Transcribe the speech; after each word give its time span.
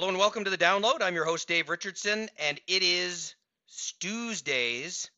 Hello 0.00 0.08
and 0.08 0.18
welcome 0.18 0.44
to 0.44 0.50
the 0.50 0.56
download. 0.56 1.02
I'm 1.02 1.14
your 1.14 1.26
host, 1.26 1.46
Dave 1.46 1.68
Richardson, 1.68 2.30
and 2.38 2.58
it 2.66 2.82
is 2.82 3.34
Tuesdays. 3.98 5.10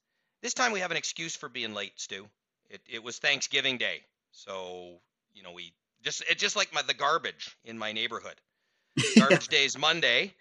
This 0.43 0.55
time 0.55 0.73
we 0.73 0.81
have 0.81 0.91
an 0.91 0.97
excuse 0.97 1.37
for 1.37 1.49
being 1.49 1.73
late, 1.73 1.93
Stu. 2.01 2.27
It, 2.69 2.81
it 2.91 3.01
was 3.01 3.19
Thanksgiving 3.19 3.79
Day. 3.79 4.01
So, 4.33 4.99
you 5.35 5.45
know, 5.45 5.53
we 5.53 5.73
just, 6.03 6.25
it's 6.29 6.43
just 6.43 6.57
like 6.57 6.75
my, 6.75 6.83
the 6.83 6.95
garbage 6.95 7.57
in 7.65 7.79
my 7.79 7.93
neighborhood. 7.93 8.35
Garbage 9.21 9.47
Day 9.47 9.67
is 9.67 9.79
Monday, 9.79 10.35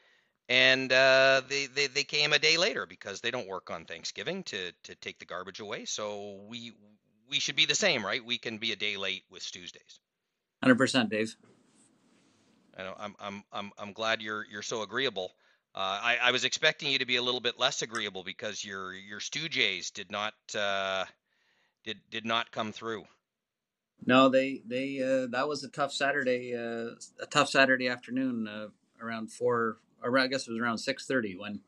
and 0.50 0.92
uh, 0.92 1.44
they, 1.48 1.68
they, 1.68 1.86
they 1.86 2.04
came 2.04 2.34
a 2.34 2.40
day 2.40 2.58
later 2.58 2.88
because 2.88 3.22
they 3.22 3.30
don't 3.30 3.48
work 3.48 3.70
on 3.70 3.86
Thanksgiving 3.86 4.42
to, 4.46 4.72
to 4.86 4.96
take 4.96 5.20
the 5.20 5.26
garbage 5.26 5.60
away. 5.60 5.86
So 5.86 6.40
we, 6.48 6.74
we 7.30 7.40
should 7.40 7.56
be 7.56 7.68
the 7.68 7.76
same, 7.76 8.04
right? 8.04 8.26
We 8.26 8.40
can 8.40 8.58
be 8.58 8.72
a 8.72 8.76
day 8.76 8.98
late 8.98 9.22
with 9.30 9.44
Tuesdays. 9.52 10.00
100%, 10.64 11.12
Dave. 11.12 11.36
I'm 12.78 13.16
I'm 13.20 13.44
I'm 13.52 13.72
I'm 13.78 13.94
glad 13.94 14.22
you're 14.22 14.46
you're 14.50 14.62
so 14.62 14.82
agreeable. 14.82 15.34
Uh, 15.74 16.00
I, 16.04 16.18
I 16.24 16.32
was 16.32 16.44
expecting 16.44 16.92
you 16.92 17.00
to 17.00 17.06
be 17.06 17.16
a 17.16 17.22
little 17.22 17.40
bit 17.40 17.58
less 17.58 17.82
agreeable 17.82 18.24
because 18.24 18.64
your 18.64 18.94
your 18.94 19.22
Stu 19.22 19.48
Jays 19.48 19.92
did 19.92 20.12
not 20.12 20.34
uh, 20.58 21.06
did 21.86 21.98
did 22.10 22.26
not 22.26 22.52
come 22.52 22.72
through. 22.72 23.06
No, 24.06 24.30
they 24.30 24.62
they 24.66 25.02
uh, 25.02 25.28
that 25.32 25.48
was 25.48 25.64
a 25.64 25.70
tough 25.70 25.94
Saturday 25.94 26.54
uh, 26.56 26.96
a 27.22 27.26
tough 27.30 27.50
Saturday 27.50 27.88
afternoon 27.88 28.48
uh, 28.48 28.68
around 29.02 29.32
four 29.32 29.78
or 30.04 30.18
I 30.20 30.28
guess 30.28 30.48
it 30.48 30.52
was 30.52 30.60
around 30.60 30.80
six 30.80 31.06
thirty 31.06 31.38
when 31.38 31.62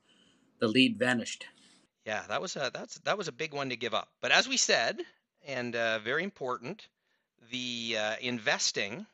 the 0.59 0.67
lead 0.67 0.97
vanished. 0.97 1.45
Yeah, 2.05 2.23
that 2.27 2.41
was 2.41 2.57
a 2.57 2.71
that's 2.73 2.99
that 2.99 3.17
was 3.17 3.29
a 3.29 3.33
big 3.33 3.53
one 3.53 3.69
to 3.69 3.77
give 3.77 3.93
up. 3.93 4.09
But 4.21 4.31
as 4.31 4.49
we 4.49 4.57
said, 4.57 4.99
and 5.45 5.75
uh, 5.75 5.99
very 5.99 6.23
important, 6.23 6.87
the 7.51 7.97
investing 8.19 9.05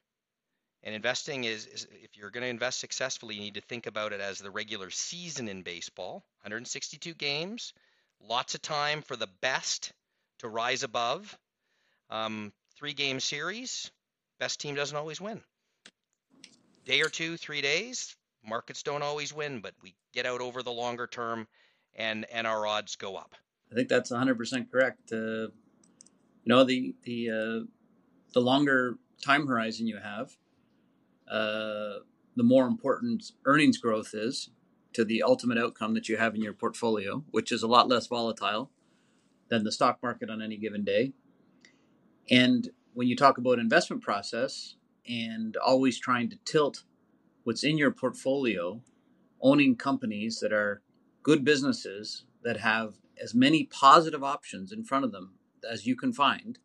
and 0.84 0.96
investing 0.96 1.44
is, 1.44 1.66
is 1.66 1.88
if 2.04 2.16
you're 2.16 2.30
going 2.30 2.44
to 2.44 2.50
invest 2.50 2.80
successfully, 2.80 3.36
you 3.36 3.42
need 3.42 3.56
to 3.56 3.62
think 3.62 3.86
about 3.86 4.14
it 4.14 4.22
as 4.22 4.40
the 4.40 4.52
regular 4.52 4.90
season 4.90 5.50
in 5.50 5.62
baseball 5.62 6.24
162 6.42 7.14
games, 7.16 7.74
lots 8.22 8.56
of 8.56 8.62
time 8.62 9.02
for 9.02 9.16
the 9.16 9.30
best 9.42 9.92
to 10.40 10.48
rise 10.48 10.84
above. 10.84 11.38
Um, 12.10 12.54
three 12.78 12.94
game 12.94 13.20
series, 13.20 13.92
best 14.40 14.60
team 14.62 14.76
doesn't 14.76 14.96
always 14.96 15.20
win. 15.20 15.42
Day 16.86 17.02
or 17.02 17.10
two, 17.10 17.36
three 17.38 17.62
days, 17.62 18.16
markets 18.44 18.82
don't 18.84 19.04
always 19.04 19.34
win, 19.34 19.60
but 19.60 19.74
we 19.84 19.96
get 20.14 20.26
out 20.26 20.42
over 20.42 20.64
the 20.64 20.72
longer 20.72 21.08
term 21.08 21.48
and, 21.96 22.26
and 22.32 22.48
our 22.48 22.66
odds 22.66 22.96
go 22.96 23.16
up. 23.18 23.36
I 23.72 23.76
think 23.76 23.90
that's 23.90 24.12
100% 24.12 24.72
correct. 24.72 25.12
Uh, 25.12 25.16
you 25.16 26.46
know, 26.46 26.64
the, 26.64 26.96
the, 27.04 27.30
uh, 27.30 27.66
the 28.34 28.40
longer 28.40 28.98
time 29.22 29.46
horizon 29.46 29.86
you 29.86 29.98
have, 29.98 30.32
the 31.30 32.04
more 32.44 32.68
important 32.68 33.32
earnings 33.46 33.78
growth 33.78 34.12
is 34.14 34.50
to 34.94 35.06
the 35.06 35.22
ultimate 35.22 35.58
outcome 35.58 35.94
that 35.94 36.10
you 36.10 36.18
have 36.18 36.36
in 36.36 36.42
your 36.42 36.54
portfolio, 36.54 37.24
which 37.32 37.52
is 37.52 37.62
a 37.62 37.68
lot 37.68 37.88
less 37.88 38.08
volatile 38.08 38.72
than 39.50 39.64
the 39.64 39.72
stock 39.72 40.00
market 40.02 40.30
on 40.30 40.42
any 40.42 40.58
given 40.58 40.84
day. 40.84 41.14
And 42.30 42.70
when 42.94 43.08
you 43.08 43.16
talk 43.16 43.38
about 43.38 43.60
investment 43.60 44.02
process 44.04 44.76
and 45.08 45.56
always 45.58 46.00
trying 46.00 46.30
to 46.30 46.38
tilt 46.46 46.84
what's 47.44 47.64
in 47.64 47.78
your 47.78 47.92
portfolio, 47.92 48.82
owning 49.42 49.76
companies 49.76 50.40
that 50.40 50.54
are 50.54 50.82
good 51.24 51.44
businesses 51.44 52.26
that 52.44 52.58
have 52.58 52.96
as 53.22 53.34
many 53.34 53.66
positive 53.66 54.24
options 54.24 54.72
in 54.72 54.84
front 54.84 55.06
of 55.06 55.12
them 55.12 55.34
as 55.70 55.86
you 55.86 55.96
can 55.96 56.14
find. 56.14 56.60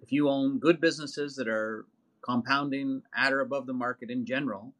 If 0.00 0.12
you 0.12 0.28
own 0.28 0.58
good 0.58 0.80
businesses 0.80 1.36
that 1.36 1.48
are 1.48 1.86
compounding 2.22 3.02
at 3.16 3.32
or 3.32 3.40
above 3.40 3.66
the 3.66 3.72
market 3.72 4.10
in 4.10 4.24
general, 4.24 4.72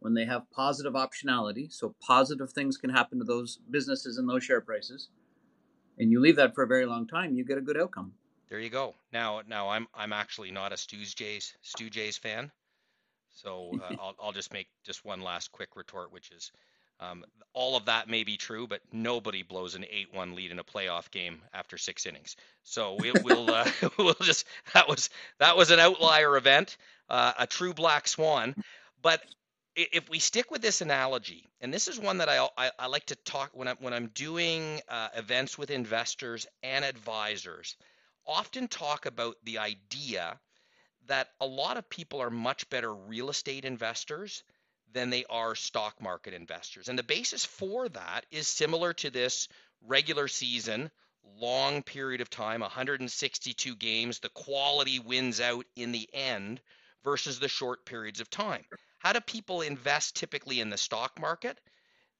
when 0.00 0.14
they 0.14 0.26
have 0.26 0.50
positive 0.50 0.92
optionality, 0.92 1.72
so 1.72 1.94
positive 2.00 2.52
things 2.52 2.76
can 2.76 2.90
happen 2.90 3.18
to 3.18 3.24
those 3.24 3.58
businesses 3.70 4.18
and 4.18 4.28
those 4.28 4.44
share 4.44 4.60
prices, 4.60 5.08
and 5.98 6.10
you 6.10 6.20
leave 6.20 6.36
that 6.36 6.54
for 6.54 6.62
a 6.62 6.66
very 6.66 6.86
long 6.86 7.06
time, 7.06 7.34
you 7.34 7.44
get 7.44 7.58
a 7.58 7.62
good 7.62 7.78
outcome. 7.78 8.12
There 8.48 8.60
you 8.60 8.68
go. 8.68 8.94
Now, 9.12 9.42
now 9.46 9.70
I'm 9.70 9.88
I'm 9.94 10.12
actually 10.12 10.50
not 10.50 10.72
a 10.72 10.76
Stu's 10.76 11.14
Jays 11.14 11.56
Stu 11.62 11.88
Jays 11.88 12.18
fan, 12.18 12.52
so 13.30 13.70
uh, 13.82 13.96
I'll 13.98 14.14
I'll 14.20 14.32
just 14.32 14.52
make 14.52 14.68
just 14.84 15.04
one 15.04 15.20
last 15.20 15.52
quick 15.52 15.76
retort, 15.76 16.12
which 16.12 16.30
is 16.30 16.52
um, 17.00 17.24
all 17.52 17.76
of 17.76 17.86
that 17.86 18.08
may 18.08 18.24
be 18.24 18.36
true, 18.36 18.66
but 18.66 18.80
nobody 18.92 19.42
blows 19.42 19.74
an 19.74 19.84
eight-one 19.88 20.34
lead 20.34 20.50
in 20.50 20.58
a 20.58 20.64
playoff 20.64 21.10
game 21.10 21.40
after 21.52 21.78
six 21.78 22.04
innings. 22.04 22.36
So 22.64 22.96
we, 22.98 23.12
will 23.12 23.50
uh, 23.50 23.70
we'll 23.98 24.14
just 24.14 24.46
that 24.74 24.88
was 24.88 25.08
that 25.38 25.56
was 25.56 25.70
an 25.70 25.78
outlier 25.78 26.36
event, 26.36 26.76
uh, 27.08 27.32
a 27.38 27.46
true 27.46 27.72
black 27.72 28.08
swan. 28.08 28.54
But 29.02 29.22
if 29.76 30.08
we 30.08 30.18
stick 30.18 30.50
with 30.50 30.62
this 30.62 30.80
analogy, 30.80 31.48
and 31.60 31.72
this 31.72 31.88
is 31.88 31.98
one 31.98 32.18
that 32.18 32.28
I 32.28 32.48
I, 32.56 32.70
I 32.78 32.86
like 32.86 33.06
to 33.06 33.16
talk 33.16 33.50
when 33.54 33.68
I'm 33.68 33.76
when 33.80 33.92
I'm 33.92 34.08
doing 34.08 34.80
uh, 34.88 35.08
events 35.16 35.56
with 35.56 35.70
investors 35.70 36.46
and 36.62 36.84
advisors, 36.84 37.76
often 38.26 38.68
talk 38.68 39.06
about 39.06 39.36
the 39.44 39.58
idea 39.58 40.38
that 41.06 41.28
a 41.40 41.46
lot 41.46 41.76
of 41.76 41.88
people 41.90 42.20
are 42.20 42.30
much 42.30 42.68
better 42.70 42.92
real 42.92 43.28
estate 43.28 43.64
investors 43.64 44.42
than 44.94 45.10
they 45.10 45.24
are 45.28 45.54
stock 45.54 46.00
market 46.00 46.32
investors. 46.32 46.88
And 46.88 46.98
the 46.98 47.02
basis 47.02 47.44
for 47.44 47.88
that 47.90 48.24
is 48.30 48.48
similar 48.48 48.94
to 48.94 49.10
this 49.10 49.48
regular 49.86 50.28
season, 50.28 50.90
long 51.38 51.82
period 51.82 52.20
of 52.20 52.30
time, 52.30 52.60
162 52.60 53.76
games. 53.76 54.20
The 54.20 54.28
quality 54.30 55.00
wins 55.00 55.40
out 55.40 55.66
in 55.76 55.92
the 55.92 56.08
end 56.14 56.60
versus 57.02 57.38
the 57.38 57.48
short 57.48 57.84
periods 57.84 58.20
of 58.20 58.30
time. 58.30 58.64
How 58.98 59.12
do 59.12 59.20
people 59.20 59.60
invest 59.60 60.16
typically 60.16 60.60
in 60.60 60.70
the 60.70 60.78
stock 60.78 61.20
market? 61.20 61.58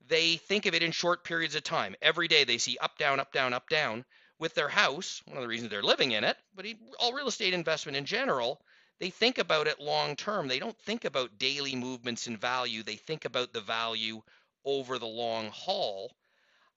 They 0.06 0.36
think 0.36 0.66
of 0.66 0.74
it 0.74 0.82
in 0.82 0.92
short 0.92 1.24
periods 1.24 1.54
of 1.54 1.62
time. 1.62 1.94
Every 2.02 2.28
day 2.28 2.44
they 2.44 2.58
see 2.58 2.76
up, 2.78 2.98
down, 2.98 3.20
up, 3.20 3.32
down, 3.32 3.54
up, 3.54 3.68
down. 3.70 4.04
With 4.40 4.54
their 4.56 4.68
house, 4.68 5.22
one 5.26 5.36
of 5.36 5.42
the 5.42 5.48
reasons 5.48 5.70
they're 5.70 5.82
living 5.82 6.10
in 6.10 6.24
it, 6.24 6.36
but 6.56 6.66
all 6.98 7.12
real 7.12 7.28
estate 7.28 7.54
investment 7.54 7.96
in 7.96 8.04
general, 8.04 8.60
they 9.00 9.10
think 9.10 9.38
about 9.38 9.66
it 9.66 9.80
long 9.80 10.16
term. 10.16 10.48
They 10.48 10.58
don't 10.58 10.78
think 10.78 11.04
about 11.04 11.38
daily 11.38 11.74
movements 11.74 12.26
in 12.26 12.36
value. 12.36 12.82
They 12.82 12.96
think 12.96 13.24
about 13.24 13.52
the 13.52 13.60
value 13.60 14.22
over 14.64 14.98
the 14.98 15.06
long 15.06 15.48
haul. 15.48 16.12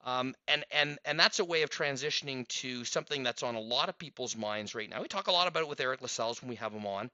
Um, 0.04 0.36
and 0.48 0.64
and 0.72 1.00
and 1.06 1.20
that's 1.20 1.40
a 1.40 1.46
way 1.46 1.64
of 1.64 1.70
transitioning 1.70 2.48
to 2.48 2.86
something 2.86 3.24
that's 3.24 3.44
on 3.44 3.56
a 3.56 3.60
lot 3.60 3.90
of 3.90 3.98
people's 3.98 4.36
minds 4.36 4.74
right 4.74 4.90
now. 4.90 5.02
We 5.02 5.08
talk 5.08 5.28
a 5.28 5.32
lot 5.32 5.48
about 5.48 5.64
it 5.64 5.70
with 5.70 5.80
Eric 5.80 6.02
Lascelles 6.02 6.42
when 6.42 6.50
we 6.50 6.56
have 6.56 6.72
him 6.72 6.86
on, 6.86 7.12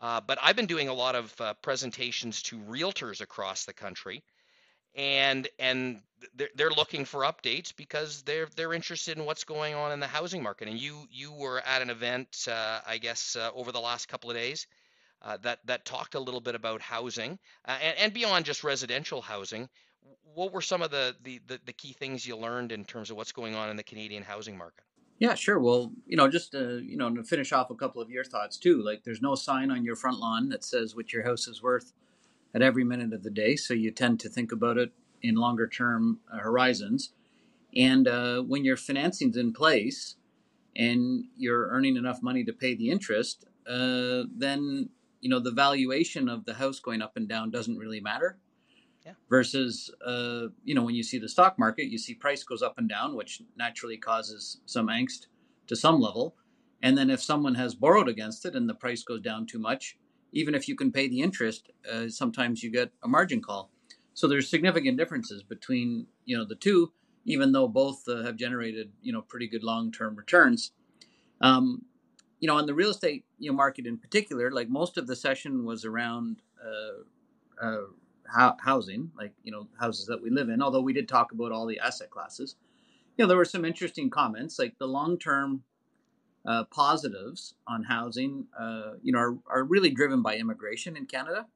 uh, 0.00 0.20
but 0.20 0.38
I've 0.42 0.56
been 0.56 0.66
doing 0.66 0.88
a 0.88 0.94
lot 0.94 1.14
of 1.14 1.40
uh, 1.40 1.54
presentations 1.62 2.42
to 2.44 2.58
realtors 2.58 3.20
across 3.20 3.64
the 3.64 3.72
country, 3.72 4.24
and 4.94 5.48
and 5.58 6.00
they're, 6.34 6.50
they're 6.54 6.70
looking 6.70 7.04
for 7.04 7.22
updates 7.22 7.74
because 7.74 8.22
they're 8.22 8.48
they're 8.56 8.72
interested 8.72 9.18
in 9.18 9.24
what's 9.24 9.44
going 9.44 9.74
on 9.74 9.92
in 9.92 10.00
the 10.00 10.06
housing 10.06 10.42
market. 10.42 10.68
And 10.68 10.78
you 10.78 11.06
you 11.10 11.32
were 11.32 11.60
at 11.60 11.82
an 11.82 11.90
event, 11.90 12.46
uh, 12.50 12.80
I 12.86 12.98
guess, 12.98 13.36
uh, 13.36 13.50
over 13.54 13.72
the 13.72 13.80
last 13.80 14.08
couple 14.08 14.30
of 14.30 14.36
days 14.36 14.66
uh, 15.22 15.38
that 15.42 15.60
that 15.66 15.84
talked 15.84 16.14
a 16.14 16.20
little 16.20 16.40
bit 16.40 16.54
about 16.54 16.80
housing 16.80 17.38
uh, 17.66 17.78
and, 17.82 17.98
and 17.98 18.12
beyond 18.12 18.44
just 18.44 18.64
residential 18.64 19.20
housing. 19.20 19.68
What 20.34 20.52
were 20.52 20.62
some 20.62 20.82
of 20.82 20.90
the, 20.90 21.14
the, 21.22 21.40
the 21.46 21.60
the 21.66 21.72
key 21.72 21.92
things 21.92 22.26
you 22.26 22.36
learned 22.36 22.72
in 22.72 22.84
terms 22.84 23.10
of 23.10 23.16
what's 23.16 23.32
going 23.32 23.54
on 23.54 23.70
in 23.70 23.76
the 23.76 23.82
Canadian 23.82 24.22
housing 24.22 24.56
market? 24.56 24.84
Yeah, 25.18 25.34
sure. 25.34 25.60
Well, 25.60 25.92
you 26.06 26.16
know, 26.16 26.28
just 26.28 26.50
to, 26.50 26.80
you 26.80 26.96
know, 26.96 27.14
to 27.14 27.22
finish 27.22 27.52
off 27.52 27.70
a 27.70 27.76
couple 27.76 28.02
of 28.02 28.10
your 28.10 28.24
thoughts 28.24 28.56
too. 28.56 28.82
Like, 28.82 29.04
there's 29.04 29.22
no 29.22 29.36
sign 29.36 29.70
on 29.70 29.84
your 29.84 29.94
front 29.94 30.18
lawn 30.18 30.48
that 30.48 30.64
says 30.64 30.96
what 30.96 31.12
your 31.12 31.22
house 31.22 31.46
is 31.46 31.62
worth 31.62 31.92
at 32.54 32.62
every 32.62 32.84
minute 32.84 33.12
of 33.12 33.22
the 33.22 33.30
day. 33.30 33.56
So 33.56 33.74
you 33.74 33.90
tend 33.90 34.20
to 34.20 34.28
think 34.28 34.52
about 34.52 34.78
it 34.78 34.92
in 35.22 35.36
longer 35.36 35.66
term 35.66 36.20
uh, 36.32 36.38
horizons. 36.38 37.12
And 37.74 38.06
uh, 38.06 38.40
when 38.42 38.64
your 38.64 38.76
financing's 38.76 39.36
in 39.36 39.52
place 39.52 40.16
and 40.76 41.24
you're 41.36 41.68
earning 41.68 41.96
enough 41.96 42.22
money 42.22 42.44
to 42.44 42.52
pay 42.52 42.74
the 42.74 42.90
interest, 42.90 43.46
uh, 43.66 44.24
then 44.34 44.90
you 45.20 45.30
know 45.30 45.38
the 45.38 45.52
valuation 45.52 46.28
of 46.28 46.44
the 46.44 46.54
house 46.54 46.80
going 46.80 47.00
up 47.00 47.16
and 47.16 47.28
down 47.28 47.50
doesn't 47.50 47.78
really 47.78 48.00
matter. 48.00 48.38
Yeah. 49.06 49.12
Versus, 49.28 49.90
uh, 50.06 50.46
you 50.62 50.76
know, 50.76 50.84
when 50.84 50.94
you 50.94 51.02
see 51.02 51.18
the 51.18 51.28
stock 51.28 51.58
market, 51.58 51.86
you 51.86 51.98
see 51.98 52.14
price 52.14 52.44
goes 52.44 52.62
up 52.62 52.78
and 52.78 52.88
down, 52.88 53.16
which 53.16 53.42
naturally 53.56 53.96
causes 53.96 54.60
some 54.64 54.86
angst 54.86 55.26
to 55.66 55.74
some 55.74 56.00
level. 56.00 56.36
And 56.82 56.96
then 56.96 57.10
if 57.10 57.20
someone 57.20 57.56
has 57.56 57.74
borrowed 57.74 58.08
against 58.08 58.46
it 58.46 58.54
and 58.54 58.68
the 58.68 58.74
price 58.74 59.02
goes 59.02 59.20
down 59.20 59.46
too 59.46 59.58
much, 59.58 59.98
even 60.32 60.54
if 60.54 60.68
you 60.68 60.74
can 60.74 60.90
pay 60.90 61.08
the 61.08 61.20
interest, 61.20 61.70
uh, 61.90 62.08
sometimes 62.08 62.62
you 62.62 62.70
get 62.70 62.90
a 63.02 63.08
margin 63.08 63.40
call. 63.40 63.70
So 64.14 64.26
there's 64.26 64.48
significant 64.48 64.98
differences 64.98 65.42
between 65.42 66.06
you 66.24 66.36
know 66.36 66.44
the 66.44 66.54
two, 66.54 66.92
even 67.24 67.52
though 67.52 67.68
both 67.68 68.08
uh, 68.08 68.22
have 68.22 68.36
generated 68.36 68.92
you 69.02 69.12
know 69.12 69.22
pretty 69.22 69.48
good 69.48 69.62
long-term 69.62 70.16
returns. 70.16 70.72
Um, 71.40 71.84
you 72.40 72.48
know, 72.48 72.56
on 72.56 72.66
the 72.66 72.74
real 72.74 72.90
estate 72.90 73.24
you 73.38 73.50
know 73.50 73.56
market 73.56 73.86
in 73.86 73.98
particular, 73.98 74.50
like 74.50 74.68
most 74.68 74.98
of 74.98 75.06
the 75.06 75.16
session 75.16 75.64
was 75.64 75.84
around 75.84 76.42
uh, 76.62 77.64
uh, 77.64 78.52
housing, 78.58 79.10
like 79.16 79.32
you 79.42 79.52
know 79.52 79.68
houses 79.78 80.06
that 80.06 80.22
we 80.22 80.30
live 80.30 80.48
in. 80.48 80.62
Although 80.62 80.82
we 80.82 80.92
did 80.92 81.08
talk 81.08 81.32
about 81.32 81.52
all 81.52 81.66
the 81.66 81.78
asset 81.78 82.10
classes, 82.10 82.56
you 83.16 83.24
know 83.24 83.28
there 83.28 83.36
were 83.36 83.44
some 83.44 83.64
interesting 83.64 84.10
comments, 84.10 84.58
like 84.58 84.78
the 84.78 84.86
long-term 84.86 85.62
uh, 86.46 86.64
positives 86.64 87.54
on 87.68 87.84
housing, 87.84 88.46
uh, 88.58 88.92
you 89.02 89.12
know, 89.12 89.18
are, 89.18 89.38
are, 89.48 89.64
really 89.64 89.90
driven 89.90 90.22
by 90.22 90.36
immigration 90.36 90.96
in 90.96 91.06
Canada. 91.06 91.46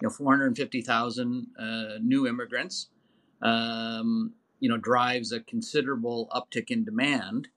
you 0.00 0.06
know 0.06 0.10
450,000 0.10 1.46
uh, 1.58 1.98
new 2.00 2.26
immigrants 2.26 2.88
um, 3.42 4.32
you 4.60 4.68
know 4.68 4.78
drives 4.78 5.32
a 5.32 5.40
considerable 5.40 6.28
uptick 6.32 6.70
in 6.70 6.84
demand 6.84 7.48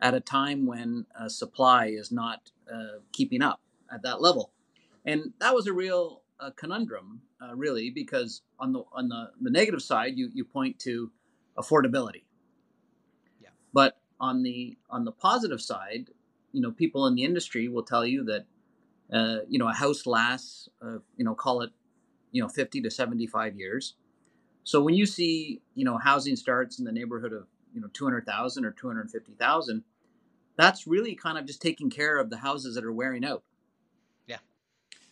at 0.00 0.14
a 0.14 0.20
time 0.20 0.66
when 0.66 1.06
uh, 1.18 1.28
supply 1.28 1.86
is 1.86 2.12
not 2.12 2.50
uh, 2.72 2.98
keeping 3.12 3.42
up 3.42 3.60
at 3.92 4.02
that 4.02 4.20
level. 4.20 4.52
And 5.04 5.32
that 5.40 5.54
was 5.54 5.66
a 5.66 5.72
real 5.72 6.22
uh, 6.40 6.50
conundrum 6.56 7.22
uh, 7.42 7.54
really 7.54 7.90
because 7.90 8.42
on 8.58 8.72
the 8.72 8.82
on 8.92 9.08
the, 9.08 9.30
the 9.40 9.50
negative 9.50 9.82
side 9.82 10.16
you 10.16 10.30
you 10.34 10.44
point 10.44 10.78
to 10.80 11.10
affordability. 11.56 12.24
Yeah. 13.40 13.50
But 13.72 13.98
on 14.20 14.42
the 14.42 14.76
on 14.90 15.04
the 15.04 15.12
positive 15.12 15.60
side 15.60 16.10
you 16.52 16.60
know 16.60 16.70
people 16.70 17.06
in 17.06 17.14
the 17.14 17.24
industry 17.24 17.68
will 17.68 17.82
tell 17.82 18.06
you 18.06 18.24
that 18.24 18.44
uh, 19.12 19.38
you 19.48 19.58
know 19.58 19.68
a 19.68 19.72
house 19.72 20.06
lasts 20.06 20.68
uh, 20.82 20.98
you 21.16 21.24
know 21.24 21.34
call 21.34 21.62
it 21.62 21.70
you 22.30 22.42
know 22.42 22.48
50 22.48 22.80
to 22.82 22.90
75 22.90 23.56
years. 23.56 23.94
So 24.64 24.82
when 24.82 24.94
you 24.94 25.06
see 25.06 25.60
you 25.74 25.84
know 25.84 25.98
housing 25.98 26.36
starts 26.36 26.78
in 26.78 26.84
the 26.84 26.92
neighborhood 26.92 27.32
of 27.32 27.46
you 27.74 27.80
know 27.80 27.88
200,000 27.92 28.64
or 28.64 28.70
250,000 28.70 29.84
that's 30.56 30.88
really 30.88 31.14
kind 31.14 31.38
of 31.38 31.46
just 31.46 31.62
taking 31.62 31.88
care 31.88 32.18
of 32.18 32.30
the 32.30 32.38
houses 32.38 32.74
that 32.74 32.84
are 32.84 32.92
wearing 32.92 33.24
out. 33.24 33.44
Yeah. 34.26 34.38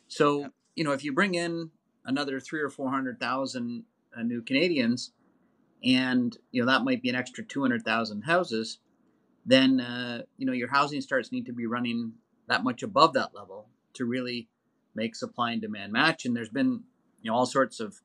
So 0.09 0.41
yeah. 0.41 0.47
you 0.75 0.85
know 0.85 0.93
if 0.93 1.05
you 1.05 1.13
bring 1.13 1.35
in 1.35 1.71
another 2.05 2.41
3 2.41 2.61
or 2.61 2.71
400,000 2.71 3.85
uh, 4.17 4.23
new 4.23 4.43
Canadians 4.43 5.13
and 5.85 6.37
you 6.51 6.63
know 6.63 6.71
that 6.71 6.85
might 6.85 7.03
be 7.03 7.09
an 7.09 7.15
extra 7.15 7.45
200,000 7.45 8.23
houses 8.23 8.79
then 9.47 9.81
uh, 9.81 10.23
you 10.37 10.45
know 10.45 10.53
your 10.53 10.69
housing 10.69 11.01
starts 11.01 11.33
need 11.33 11.47
to 11.47 11.53
be 11.53 11.67
running 11.67 12.13
that 12.49 12.65
much 12.65 12.83
above 12.83 13.15
that 13.15 13.35
level 13.35 13.69
to 13.95 14.05
really 14.05 14.49
make 14.95 15.15
supply 15.15 15.53
and 15.53 15.63
demand 15.63 15.93
match. 15.93 16.25
And 16.25 16.37
there's 16.37 16.49
been 16.49 16.83
you 17.23 17.31
know 17.31 17.37
all 17.37 17.47
sorts 17.47 17.81
of 17.81 18.01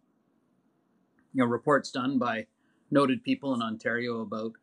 you 1.34 1.44
know 1.44 1.46
reports 1.46 1.92
done 1.92 2.20
by 2.20 2.46
noted 2.92 3.24
people 3.24 3.54
in 3.54 3.62
Ontario 3.62 4.22
about 4.22 4.54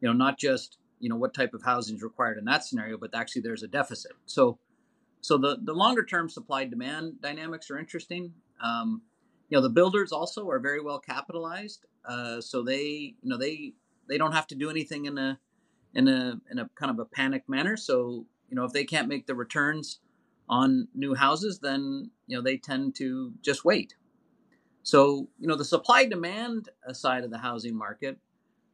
you 0.00 0.08
know 0.08 0.12
not 0.12 0.38
just 0.38 0.78
you 1.00 1.08
know 1.08 1.16
what 1.16 1.34
type 1.34 1.54
of 1.54 1.62
housing 1.64 1.96
is 1.96 2.02
required 2.02 2.38
in 2.38 2.44
that 2.44 2.64
scenario, 2.64 2.96
but 2.96 3.14
actually 3.14 3.42
there's 3.42 3.64
a 3.64 3.68
deficit. 3.68 4.12
So 4.24 4.58
so 5.20 5.38
the 5.38 5.58
the 5.62 5.74
longer 5.74 6.04
term 6.04 6.28
supply 6.28 6.64
demand 6.64 7.20
dynamics 7.20 7.70
are 7.70 7.78
interesting. 7.78 8.32
Um, 8.62 9.02
you 9.48 9.56
know 9.56 9.62
the 9.62 9.70
builders 9.70 10.12
also 10.12 10.48
are 10.50 10.60
very 10.60 10.80
well 10.80 11.00
capitalized, 11.00 11.84
uh, 12.08 12.40
so 12.40 12.62
they 12.62 13.14
you 13.22 13.28
know 13.28 13.38
they 13.38 13.72
they 14.08 14.18
don't 14.18 14.32
have 14.32 14.46
to 14.48 14.54
do 14.54 14.70
anything 14.70 15.06
in 15.06 15.18
a 15.18 15.38
in 15.94 16.08
a 16.08 16.40
in 16.50 16.58
a 16.58 16.68
kind 16.74 16.90
of 16.90 16.98
a 16.98 17.04
panic 17.04 17.48
manner. 17.48 17.76
So 17.76 18.26
you 18.48 18.56
know 18.56 18.64
if 18.64 18.72
they 18.72 18.84
can't 18.84 19.08
make 19.08 19.26
the 19.26 19.34
returns 19.34 20.00
on 20.48 20.88
new 20.94 21.14
houses, 21.14 21.58
then 21.58 22.10
you 22.26 22.36
know 22.36 22.42
they 22.42 22.56
tend 22.56 22.94
to 22.96 23.32
just 23.42 23.64
wait. 23.64 23.94
So 24.82 25.28
you 25.38 25.46
know 25.46 25.56
the 25.56 25.64
supply 25.64 26.04
demand 26.04 26.68
side 26.92 27.24
of 27.24 27.30
the 27.30 27.38
housing 27.38 27.76
market. 27.76 28.18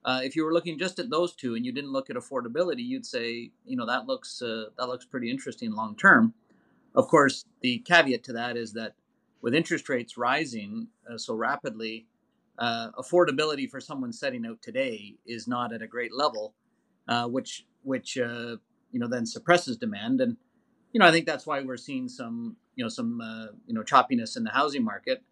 Uh, 0.05 0.21
if 0.23 0.37
you 0.37 0.45
were 0.45 0.53
looking 0.53 0.79
just 0.79 0.99
at 0.99 1.09
those 1.09 1.35
two 1.35 1.55
and 1.55 1.65
you 1.65 1.73
didn't 1.73 1.93
look 1.93 2.11
at 2.11 2.17
affordability, 2.17 2.85
you'd 2.85 3.07
say 3.07 3.51
you 3.65 3.77
know 3.77 3.87
that 3.87 4.07
looks 4.07 4.43
uh, 4.43 4.67
that 4.79 4.87
looks 4.87 5.05
pretty 5.05 5.31
interesting 5.31 5.73
long 5.73 5.97
term. 5.97 6.35
Of 6.95 7.09
course, 7.09 7.45
the 7.61 7.79
caveat 7.79 8.23
to 8.25 8.33
that 8.35 8.57
is 8.57 8.73
that 8.75 8.95
with 9.43 9.55
interest 9.55 9.89
rates 9.89 10.17
rising 10.17 10.89
uh, 11.11 11.19
so 11.19 11.35
rapidly, 11.35 12.07
uh, 12.59 12.91
affordability 12.93 13.69
for 13.69 13.81
someone 13.81 14.13
setting 14.13 14.47
out 14.47 14.63
today 14.63 15.17
is 15.27 15.49
not 15.49 15.73
at 15.73 15.83
a 15.83 15.87
great 15.87 16.15
level, 16.15 16.55
uh, 17.09 17.27
which 17.29 17.67
which 17.83 18.19
uh, 18.19 18.57
you 18.93 19.01
know 19.01 19.09
then 19.09 19.27
suppresses 19.27 19.77
demand. 19.77 20.21
And 20.21 20.37
you 20.93 21.01
know 21.01 21.07
I 21.07 21.11
think 21.11 21.27
that's 21.27 21.47
why 21.47 21.61
we're 21.63 21.77
seeing 21.77 22.09
some 22.09 22.57
you 22.77 22.85
know 22.85 22.89
some 22.89 23.21
uh, 23.21 23.47
you 23.67 23.75
know 23.75 23.83
choppiness 23.83 24.37
in 24.37 24.45
the 24.45 24.51
housing 24.51 24.85
market. 24.85 25.23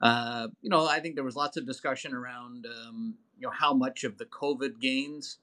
Uh, 0.00 0.48
you 0.62 0.70
know 0.70 0.86
I 0.86 1.00
think 1.00 1.14
there 1.14 1.24
was 1.24 1.36
lots 1.36 1.56
of 1.56 1.66
discussion 1.66 2.14
around 2.14 2.66
um, 2.66 3.14
you 3.38 3.46
know 3.46 3.52
how 3.52 3.72
much 3.72 4.04
of 4.04 4.18
the 4.18 4.26
COVID 4.26 4.80
gains 4.80 5.38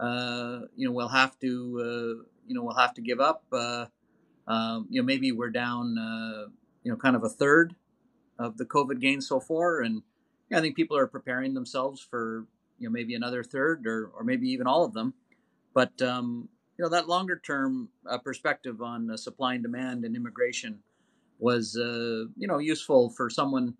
uh, 0.00 0.60
you 0.76 0.86
know 0.86 0.92
we'll 0.92 1.08
have 1.08 1.38
to 1.40 2.24
you 2.46 2.54
know 2.54 2.62
we'll 2.62 2.76
have 2.76 2.94
to 2.94 3.00
give 3.02 3.20
up. 3.20 3.44
Um, 4.48 4.86
you 4.90 5.00
know 5.00 5.06
maybe 5.06 5.30
we're 5.30 5.50
down 5.50 6.50
you 6.82 6.90
know 6.90 6.96
kind 6.96 7.16
of 7.16 7.22
a 7.22 7.28
third 7.28 7.76
of 8.38 8.56
the 8.56 8.64
COVID 8.64 9.00
gains 9.00 9.28
so 9.28 9.38
far, 9.38 9.80
and 9.80 10.02
I 10.52 10.60
think 10.60 10.76
people 10.76 10.96
are 10.96 11.06
preparing 11.06 11.54
themselves 11.54 12.00
for 12.00 12.46
you 12.78 12.88
know 12.88 12.92
maybe 12.92 13.14
another 13.14 13.42
third 13.42 13.86
or 13.86 14.10
or 14.16 14.24
maybe 14.24 14.48
even 14.48 14.66
all 14.66 14.84
of 14.84 14.92
them. 14.92 15.14
But 15.74 16.00
um, 16.02 16.48
you 16.76 16.84
know 16.84 16.90
that 16.90 17.08
longer 17.08 17.40
term 17.44 17.88
uh, 18.06 18.18
perspective 18.18 18.82
on 18.82 19.10
uh, 19.10 19.16
supply 19.16 19.54
and 19.54 19.62
demand 19.62 20.04
and 20.04 20.16
immigration 20.16 20.80
was 21.38 21.76
uh, 21.76 22.26
you 22.36 22.46
know 22.46 22.58
useful 22.58 23.10
for 23.10 23.30
someone 23.30 23.74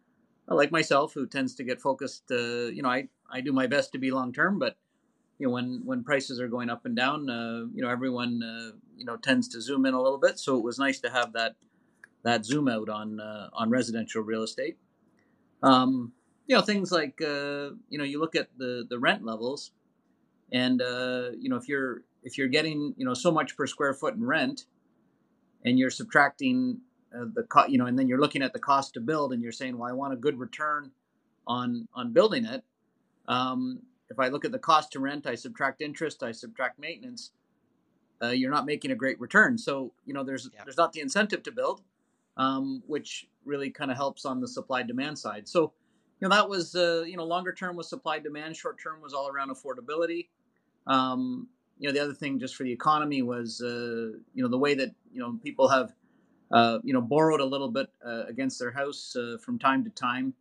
like 0.48 0.70
myself 0.70 1.14
who 1.14 1.26
tends 1.26 1.54
to 1.56 1.64
get 1.64 1.80
focused. 1.80 2.24
Uh, 2.30 2.66
you 2.66 2.82
know, 2.82 2.88
I 2.88 3.08
I 3.30 3.40
do 3.40 3.52
my 3.52 3.66
best 3.66 3.92
to 3.92 3.98
be 3.98 4.10
long 4.10 4.32
term, 4.32 4.58
but 4.58 4.76
you 5.38 5.46
know 5.46 5.52
when 5.52 5.82
when 5.84 6.04
prices 6.04 6.40
are 6.40 6.48
going 6.48 6.70
up 6.70 6.84
and 6.84 6.96
down, 6.96 7.28
uh, 7.28 7.66
you 7.74 7.82
know 7.82 7.88
everyone 7.88 8.42
uh, 8.42 8.76
you 8.96 9.04
know 9.04 9.16
tends 9.16 9.48
to 9.48 9.60
zoom 9.60 9.86
in 9.86 9.94
a 9.94 10.02
little 10.02 10.18
bit. 10.18 10.38
So 10.38 10.56
it 10.56 10.64
was 10.64 10.78
nice 10.78 11.00
to 11.00 11.10
have 11.10 11.32
that 11.32 11.56
that 12.22 12.44
zoom 12.44 12.68
out 12.68 12.88
on 12.88 13.20
on 13.20 13.70
residential 13.70 14.22
real 14.22 14.42
estate. 14.42 14.76
Um, 15.62 16.12
you 16.46 16.56
know 16.56 16.62
things 16.62 16.92
like 16.92 17.20
you 17.20 17.98
know 17.98 18.04
you 18.04 18.20
look 18.20 18.36
at 18.36 18.48
the 18.58 18.86
the 18.88 18.98
rent 18.98 19.24
levels 19.24 19.72
and 20.52 20.82
uh, 20.82 21.30
you 21.38 21.48
know 21.48 21.56
if 21.56 21.68
you're 21.68 22.02
if 22.22 22.38
you're 22.38 22.48
getting 22.48 22.94
you 22.96 23.04
know 23.04 23.14
so 23.14 23.30
much 23.30 23.56
per 23.56 23.66
square 23.66 23.94
foot 23.94 24.14
in 24.14 24.24
rent 24.24 24.66
and 25.64 25.78
you're 25.78 25.90
subtracting 25.90 26.78
uh, 27.14 27.24
the 27.34 27.42
co- 27.44 27.66
you 27.66 27.78
know 27.78 27.86
and 27.86 27.98
then 27.98 28.08
you're 28.08 28.20
looking 28.20 28.42
at 28.42 28.52
the 28.52 28.58
cost 28.58 28.94
to 28.94 29.00
build 29.00 29.32
and 29.32 29.42
you're 29.42 29.52
saying 29.52 29.76
well 29.76 29.88
i 29.88 29.92
want 29.92 30.12
a 30.12 30.16
good 30.16 30.38
return 30.38 30.90
on 31.46 31.88
on 31.94 32.12
building 32.12 32.44
it. 32.44 32.62
Um, 33.28 33.80
if 34.10 34.18
i 34.18 34.28
look 34.28 34.44
at 34.44 34.52
the 34.52 34.58
cost 34.58 34.92
to 34.92 35.00
rent 35.00 35.26
i 35.26 35.34
subtract 35.34 35.80
interest 35.80 36.22
i 36.22 36.32
subtract 36.32 36.78
maintenance 36.78 37.30
uh, 38.22 38.28
you're 38.28 38.50
not 38.52 38.66
making 38.66 38.92
a 38.92 38.94
great 38.94 39.20
return. 39.20 39.58
So 39.58 39.92
you 40.06 40.14
know 40.14 40.22
there's 40.22 40.48
yeah. 40.54 40.62
there's 40.64 40.76
not 40.76 40.92
the 40.92 41.00
incentive 41.00 41.42
to 41.44 41.50
build 41.50 41.82
um, 42.36 42.82
which 42.86 43.26
really 43.44 43.70
kind 43.70 43.90
of 43.90 43.96
helps 43.96 44.24
on 44.24 44.40
the 44.40 44.48
supply 44.48 44.82
demand 44.82 45.18
side. 45.18 45.48
So 45.48 45.72
you 46.22 46.28
know 46.28 46.34
that 46.34 46.48
was 46.48 46.74
uh, 46.74 47.04
you 47.06 47.18
know 47.18 47.24
longer 47.24 47.52
term 47.52 47.76
was 47.76 47.90
supply 47.90 48.18
demand 48.18 48.56
short 48.56 48.80
term 48.82 49.02
was 49.02 49.12
all 49.12 49.28
around 49.28 49.50
affordability 49.50 50.28
um, 50.86 51.48
you 51.78 51.88
know, 51.88 51.92
the 51.92 52.00
other 52.00 52.14
thing 52.14 52.38
just 52.38 52.54
for 52.54 52.64
the 52.64 52.72
economy 52.72 53.22
was, 53.22 53.60
uh, 53.60 54.12
you 54.34 54.42
know, 54.42 54.48
the 54.48 54.58
way 54.58 54.74
that 54.74 54.94
you 55.12 55.20
know 55.20 55.38
people 55.42 55.68
have, 55.68 55.92
uh, 56.52 56.78
you 56.84 56.92
know, 56.92 57.00
borrowed 57.00 57.40
a 57.40 57.44
little 57.44 57.70
bit 57.70 57.88
uh, 58.06 58.24
against 58.28 58.58
their 58.58 58.70
house 58.70 59.16
uh, 59.16 59.36
from 59.44 59.58
time 59.58 59.84
to 59.84 59.90
time. 59.90 60.34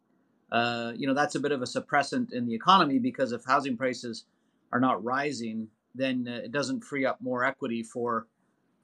Uh, 0.51 0.91
you 0.95 1.07
know, 1.07 1.13
that's 1.13 1.35
a 1.35 1.39
bit 1.39 1.51
of 1.51 1.61
a 1.61 1.65
suppressant 1.65 2.33
in 2.33 2.45
the 2.45 2.53
economy 2.53 2.99
because 2.99 3.31
if 3.31 3.43
housing 3.45 3.77
prices 3.77 4.25
are 4.73 4.79
not 4.79 5.03
rising, 5.03 5.67
then 5.95 6.27
uh, 6.27 6.43
it 6.43 6.51
doesn't 6.51 6.83
free 6.83 7.05
up 7.05 7.19
more 7.21 7.43
equity 7.43 7.83
for 7.83 8.27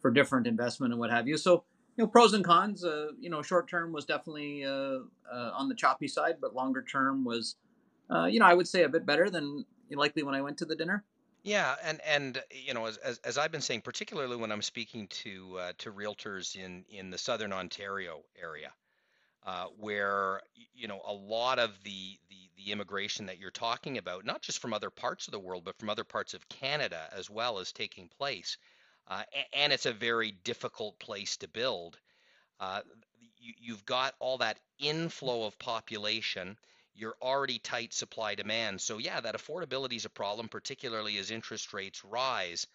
for 0.01 0.11
different 0.11 0.47
investment 0.47 0.93
and 0.93 0.99
what 0.99 1.11
have 1.11 1.27
you. 1.27 1.37
So, 1.37 1.63
you 1.97 2.03
know, 2.03 2.07
pros 2.07 2.33
and 2.33 2.45
cons. 2.45 2.83
you 3.19 3.29
know, 3.29 3.41
short 3.41 3.67
term 3.67 3.91
was 3.91 4.05
definitely 4.05 4.65
on 4.65 5.67
the 5.67 5.75
choppy 5.75 6.07
side, 6.07 6.37
but 6.39 6.55
longer 6.55 6.83
term 6.83 7.25
was, 7.25 7.55
you 8.29 8.39
know, 8.39 8.45
I 8.45 8.53
would 8.53 8.67
say 8.67 8.83
a 8.83 8.89
bit 8.89 9.05
better 9.05 9.29
than 9.29 9.65
likely 9.91 10.23
when 10.23 10.35
I 10.35 10.41
went 10.41 10.57
to 10.59 10.65
the 10.65 10.75
dinner. 10.75 11.03
Yeah, 11.47 11.75
and 11.81 12.01
and 12.05 12.43
you 12.51 12.73
know, 12.73 12.87
as 12.87 12.97
as, 12.97 13.19
as 13.19 13.37
I've 13.37 13.53
been 13.53 13.61
saying, 13.61 13.79
particularly 13.79 14.35
when 14.35 14.51
I'm 14.51 14.61
speaking 14.61 15.07
to 15.23 15.57
uh, 15.57 15.71
to 15.77 15.93
realtors 15.93 16.57
in 16.57 16.83
in 16.89 17.09
the 17.09 17.17
southern 17.17 17.53
Ontario 17.53 18.23
area, 18.41 18.73
uh, 19.45 19.67
where 19.77 20.41
you 20.73 20.89
know 20.89 21.01
a 21.05 21.13
lot 21.13 21.57
of 21.57 21.71
the, 21.83 22.19
the 22.29 22.49
the 22.57 22.71
immigration 22.73 23.27
that 23.27 23.39
you're 23.39 23.49
talking 23.49 23.97
about, 23.97 24.25
not 24.25 24.41
just 24.41 24.59
from 24.59 24.73
other 24.73 24.89
parts 24.89 25.27
of 25.27 25.31
the 25.31 25.39
world, 25.39 25.63
but 25.63 25.77
from 25.77 25.89
other 25.89 26.03
parts 26.03 26.33
of 26.33 26.49
Canada 26.49 27.07
as 27.15 27.29
well, 27.29 27.59
is 27.59 27.71
taking 27.71 28.09
place, 28.09 28.57
uh, 29.09 29.23
and 29.53 29.73
it's 29.73 29.85
a 29.85 29.93
very 29.93 30.31
difficult 30.43 30.99
place 30.99 31.37
to 31.37 31.47
build. 31.47 31.97
Uh, 32.59 32.81
you, 33.39 33.53
you've 33.59 33.85
got 33.85 34.15
all 34.19 34.39
that 34.39 34.59
inflow 34.79 35.45
of 35.45 35.57
population 35.59 36.57
you're 36.97 37.15
already 37.21 37.59
tight 37.59 37.93
supply 37.93 38.35
demand. 38.35 38.81
So 38.81 38.97
yeah, 38.97 39.21
that 39.21 39.35
affordability 39.35 39.93
is 39.93 40.05
a 40.05 40.09
problem, 40.09 40.49
particularly 40.49 41.17
as 41.17 41.31
interest 41.31 41.71
rates 41.71 42.03
rise. 42.03 42.65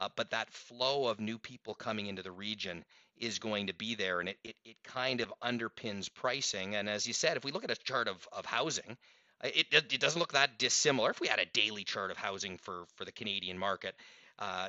Uh, 0.00 0.08
but 0.16 0.30
that 0.30 0.50
flow 0.50 1.08
of 1.08 1.20
new 1.20 1.38
people 1.38 1.74
coming 1.74 2.06
into 2.06 2.22
the 2.22 2.30
region 2.30 2.84
is 3.18 3.38
going 3.38 3.66
to 3.66 3.74
be 3.74 3.94
there, 3.94 4.20
and 4.20 4.30
it, 4.30 4.38
it, 4.42 4.56
it 4.64 4.76
kind 4.82 5.20
of 5.20 5.32
underpins 5.42 6.12
pricing. 6.12 6.76
And 6.76 6.88
as 6.88 7.06
you 7.06 7.12
said, 7.12 7.36
if 7.36 7.44
we 7.44 7.52
look 7.52 7.64
at 7.64 7.70
a 7.70 7.76
chart 7.76 8.08
of, 8.08 8.26
of 8.32 8.46
housing, 8.46 8.96
it, 9.42 9.66
it 9.72 10.00
doesn't 10.00 10.20
look 10.20 10.32
that 10.32 10.58
dissimilar. 10.58 11.10
If 11.10 11.20
we 11.20 11.28
had 11.28 11.38
a 11.38 11.46
daily 11.46 11.84
chart 11.84 12.10
of 12.10 12.16
housing 12.16 12.58
for, 12.58 12.84
for 12.96 13.04
the 13.04 13.12
Canadian 13.12 13.58
market, 13.58 13.94
uh, 14.38 14.68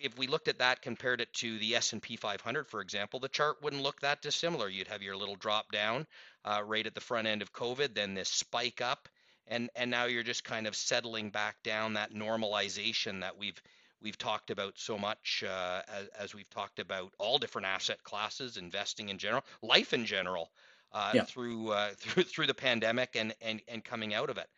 if 0.00 0.16
we 0.18 0.26
looked 0.26 0.48
at 0.48 0.58
that, 0.58 0.82
compared 0.82 1.20
it 1.20 1.32
to 1.34 1.58
the 1.58 1.76
S&P 1.76 2.16
500, 2.16 2.68
for 2.68 2.80
example, 2.80 3.20
the 3.20 3.28
chart 3.28 3.62
wouldn't 3.62 3.82
look 3.82 4.00
that 4.00 4.22
dissimilar. 4.22 4.68
You'd 4.68 4.88
have 4.88 5.02
your 5.02 5.16
little 5.16 5.36
drop 5.36 5.72
down 5.72 6.06
uh, 6.44 6.62
right 6.64 6.86
at 6.86 6.94
the 6.94 7.00
front 7.00 7.26
end 7.26 7.42
of 7.42 7.52
COVID, 7.52 7.94
then 7.94 8.14
this 8.14 8.28
spike 8.28 8.80
up, 8.80 9.08
and 9.46 9.70
and 9.76 9.90
now 9.90 10.06
you're 10.06 10.22
just 10.22 10.44
kind 10.44 10.66
of 10.66 10.74
settling 10.74 11.30
back 11.30 11.56
down 11.62 11.94
that 11.94 12.14
normalization 12.14 13.20
that 13.20 13.36
we've 13.36 13.60
we've 14.02 14.18
talked 14.18 14.50
about 14.50 14.74
so 14.76 14.98
much 14.98 15.42
uh, 15.48 15.80
as, 15.88 16.08
as, 16.18 16.34
we've 16.34 16.50
talked 16.50 16.78
about 16.78 17.12
all 17.18 17.38
different 17.38 17.66
asset 17.66 18.02
classes, 18.04 18.58
investing 18.58 19.08
in 19.08 19.16
general, 19.18 19.42
life 19.62 19.94
in 19.94 20.04
general. 20.04 20.50
Uh, 20.94 21.10
yeah. 21.12 21.24
through 21.24 21.70
uh, 21.70 21.90
through 21.98 22.22
through 22.22 22.46
the 22.46 22.54
pandemic 22.54 23.16
and 23.16 23.34
and 23.42 23.60
and 23.68 23.84
coming 23.84 24.14
out 24.14 24.30
of 24.30 24.38
it. 24.38 24.48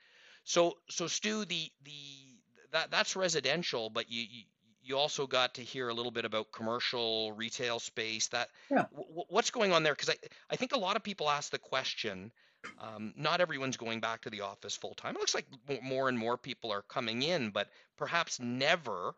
So 0.45 0.77
so 0.89 1.09
Stu, 1.09 1.45
the 1.45 1.71
the 1.83 1.93
that 2.73 2.91
that's 2.91 3.17
residential, 3.17 3.91
but 3.91 4.11
you, 4.11 4.23
you 4.23 4.43
you 4.83 4.97
also 4.97 5.27
got 5.27 5.55
to 5.55 5.63
hear 5.63 5.89
a 5.89 5.95
little 5.95 6.13
bit 6.13 6.25
about 6.25 6.53
commercial 6.53 7.33
retail 7.33 7.81
space. 7.81 8.29
That 8.29 8.49
yeah. 8.71 8.85
w- 8.95 9.25
what's 9.29 9.51
going 9.51 9.73
on 9.73 9.83
there? 9.83 9.95
Because 9.95 10.11
I 10.11 10.17
I 10.51 10.57
think 10.57 10.73
a 10.73 10.79
lot 10.79 10.97
of 10.97 11.03
people 11.03 11.29
ask 11.29 11.51
the 11.51 11.59
question. 11.59 12.31
Um, 12.81 13.15
not 13.17 13.41
everyone's 13.41 13.77
going 13.77 14.01
back 14.01 14.23
to 14.23 14.31
the 14.31 14.41
office 14.41 14.77
full 14.77 14.95
time. 14.95 15.15
It 15.15 15.21
looks 15.21 15.37
like 15.37 15.47
more 15.83 16.09
and 16.09 16.19
more 16.19 16.37
people 16.37 16.73
are 16.73 16.83
coming 16.83 17.23
in, 17.23 17.51
but 17.51 17.69
perhaps 17.97 18.41
never 18.41 19.15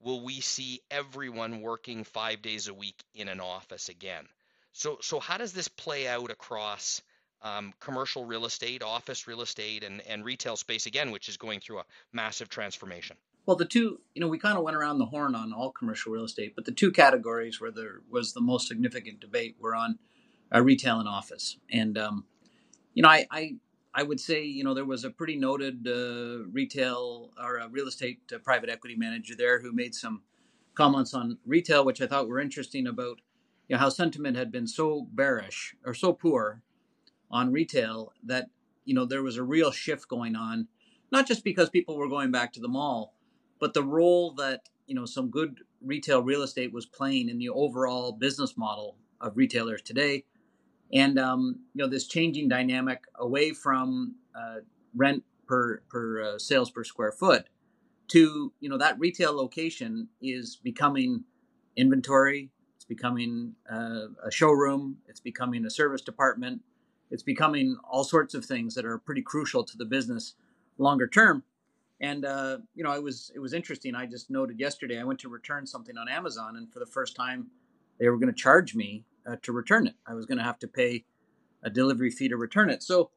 will 0.00 0.22
we 0.22 0.40
see 0.40 0.80
everyone 0.90 1.62
working 1.62 2.04
five 2.04 2.42
days 2.42 2.68
a 2.68 2.74
week 2.74 3.02
in 3.14 3.28
an 3.28 3.40
office 3.40 3.88
again. 3.88 4.28
So 4.72 4.98
so 5.00 5.20
how 5.20 5.38
does 5.38 5.52
this 5.52 5.68
play 5.68 6.08
out 6.08 6.30
across 6.30 7.02
um, 7.42 7.72
commercial 7.80 8.24
real 8.24 8.46
estate, 8.46 8.82
office 8.82 9.26
real 9.26 9.42
estate, 9.42 9.84
and 9.84 10.00
and 10.02 10.24
retail 10.24 10.56
space 10.56 10.86
again, 10.86 11.10
which 11.10 11.28
is 11.28 11.36
going 11.36 11.60
through 11.60 11.80
a 11.80 11.84
massive 12.12 12.48
transformation? 12.48 13.16
Well, 13.44 13.56
the 13.56 13.64
two, 13.64 14.00
you 14.14 14.20
know, 14.20 14.28
we 14.28 14.38
kind 14.38 14.56
of 14.56 14.62
went 14.62 14.76
around 14.76 14.98
the 14.98 15.06
horn 15.06 15.34
on 15.34 15.52
all 15.52 15.72
commercial 15.72 16.12
real 16.12 16.24
estate, 16.24 16.54
but 16.54 16.64
the 16.64 16.70
two 16.70 16.92
categories 16.92 17.60
where 17.60 17.72
there 17.72 18.02
was 18.08 18.32
the 18.32 18.40
most 18.40 18.68
significant 18.68 19.18
debate 19.18 19.56
were 19.58 19.74
on 19.74 19.98
uh, 20.54 20.62
retail 20.62 21.00
and 21.00 21.08
office. 21.08 21.56
And, 21.70 21.98
um, 21.98 22.24
you 22.94 23.02
know, 23.02 23.08
I, 23.08 23.26
I, 23.32 23.54
I, 23.94 24.04
would 24.04 24.20
say, 24.20 24.44
you 24.44 24.62
know, 24.62 24.74
there 24.74 24.84
was 24.84 25.04
a 25.04 25.10
pretty 25.10 25.34
noted 25.34 25.88
uh, 25.88 26.44
retail 26.52 27.30
or 27.42 27.56
a 27.56 27.68
real 27.68 27.88
estate 27.88 28.20
uh, 28.32 28.38
private 28.38 28.70
equity 28.70 28.94
manager 28.94 29.34
there 29.36 29.60
who 29.60 29.72
made 29.72 29.94
some 29.94 30.22
comments 30.74 31.12
on 31.12 31.38
retail, 31.44 31.84
which 31.84 32.00
I 32.00 32.06
thought 32.06 32.28
were 32.28 32.38
interesting 32.38 32.86
about, 32.86 33.20
you 33.68 33.76
know, 33.76 33.80
how 33.80 33.88
sentiment 33.88 34.36
had 34.36 34.52
been 34.52 34.66
so 34.66 35.06
bearish 35.12 35.76
or 35.84 35.94
so 35.94 36.12
poor 36.12 36.62
on 37.30 37.52
retail 37.52 38.12
that, 38.24 38.50
you 38.84 38.94
know, 38.94 39.04
there 39.04 39.22
was 39.22 39.36
a 39.36 39.42
real 39.42 39.70
shift 39.70 40.08
going 40.08 40.36
on, 40.36 40.68
not 41.10 41.26
just 41.26 41.44
because 41.44 41.70
people 41.70 41.96
were 41.96 42.08
going 42.08 42.30
back 42.30 42.52
to 42.52 42.60
the 42.60 42.68
mall 42.68 43.14
but 43.62 43.74
the 43.74 43.84
role 43.84 44.32
that 44.32 44.68
you 44.88 44.94
know 44.96 45.06
some 45.06 45.30
good 45.30 45.60
retail 45.80 46.20
real 46.20 46.42
estate 46.42 46.72
was 46.72 46.84
playing 46.84 47.28
in 47.28 47.38
the 47.38 47.48
overall 47.48 48.10
business 48.10 48.56
model 48.56 48.96
of 49.20 49.36
retailers 49.36 49.80
today, 49.80 50.24
and 50.92 51.16
um, 51.16 51.60
you 51.72 51.80
know 51.84 51.88
this 51.88 52.08
changing 52.08 52.48
dynamic 52.48 53.04
away 53.20 53.52
from 53.52 54.16
uh, 54.34 54.56
rent 54.96 55.22
per 55.46 55.80
per 55.88 56.22
uh, 56.22 56.38
sales 56.38 56.72
per 56.72 56.82
square 56.82 57.12
foot 57.12 57.46
to 58.08 58.52
you 58.58 58.68
know 58.68 58.78
that 58.78 58.98
retail 58.98 59.32
location 59.32 60.08
is 60.20 60.56
becoming 60.56 61.22
inventory. 61.76 62.50
Becoming 62.92 63.54
uh, 63.72 64.08
a 64.22 64.30
showroom. 64.30 64.98
It's 65.08 65.18
becoming 65.18 65.64
a 65.64 65.70
service 65.70 66.02
department. 66.02 66.60
It's 67.10 67.22
becoming 67.22 67.78
all 67.90 68.04
sorts 68.04 68.34
of 68.34 68.44
things 68.44 68.74
that 68.74 68.84
are 68.84 68.98
pretty 68.98 69.22
crucial 69.22 69.64
to 69.64 69.78
the 69.78 69.86
business 69.86 70.34
longer 70.76 71.06
term. 71.06 71.42
And 72.02 72.26
uh, 72.26 72.58
you 72.74 72.84
know, 72.84 72.92
it 72.92 73.02
was 73.02 73.32
it 73.34 73.38
was 73.38 73.54
interesting. 73.54 73.94
I 73.94 74.04
just 74.04 74.28
noted 74.28 74.60
yesterday 74.60 75.00
I 75.00 75.04
went 75.04 75.20
to 75.20 75.30
return 75.30 75.66
something 75.66 75.96
on 75.96 76.06
Amazon, 76.06 76.56
and 76.58 76.70
for 76.70 76.80
the 76.80 76.86
first 76.86 77.16
time, 77.16 77.46
they 77.98 78.10
were 78.10 78.18
going 78.18 78.34
to 78.34 78.38
charge 78.38 78.74
me 78.74 79.06
uh, 79.26 79.36
to 79.40 79.52
return 79.52 79.86
it. 79.86 79.94
I 80.06 80.12
was 80.12 80.26
going 80.26 80.36
to 80.36 80.44
have 80.44 80.58
to 80.58 80.68
pay 80.68 81.06
a 81.62 81.70
delivery 81.70 82.10
fee 82.10 82.28
to 82.28 82.36
return 82.36 82.68
it. 82.68 82.82
So, 82.82 83.10